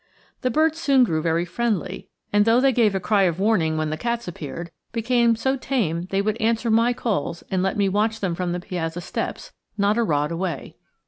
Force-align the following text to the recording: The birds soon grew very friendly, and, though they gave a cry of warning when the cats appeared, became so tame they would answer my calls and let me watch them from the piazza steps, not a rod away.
The 0.41 0.49
birds 0.49 0.79
soon 0.79 1.03
grew 1.03 1.21
very 1.21 1.45
friendly, 1.45 2.09
and, 2.33 2.43
though 2.43 2.59
they 2.59 2.71
gave 2.71 2.95
a 2.95 2.99
cry 2.99 3.21
of 3.25 3.39
warning 3.39 3.77
when 3.77 3.91
the 3.91 3.97
cats 3.97 4.27
appeared, 4.27 4.71
became 4.91 5.35
so 5.35 5.55
tame 5.57 6.07
they 6.09 6.23
would 6.23 6.41
answer 6.41 6.71
my 6.71 6.91
calls 6.91 7.43
and 7.51 7.61
let 7.61 7.77
me 7.77 7.87
watch 7.87 8.19
them 8.19 8.33
from 8.33 8.51
the 8.51 8.59
piazza 8.59 9.01
steps, 9.01 9.51
not 9.77 9.99
a 9.99 10.03
rod 10.03 10.31
away. 10.31 10.75